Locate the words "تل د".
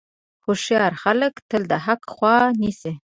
1.49-1.73